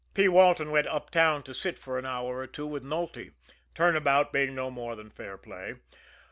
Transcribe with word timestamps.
P. 0.15 0.27
Walton 0.27 0.71
went 0.71 0.87
uptown 0.87 1.43
to 1.43 1.53
sit 1.53 1.77
for 1.77 1.99
an 1.99 2.07
hour 2.07 2.39
or 2.39 2.47
two 2.47 2.65
with 2.65 2.83
Nulty 2.83 3.33
turn 3.75 3.95
about 3.95 4.33
being 4.33 4.55
no 4.55 4.71
more 4.71 4.95
than 4.95 5.11
fair 5.11 5.37
play. 5.37 5.75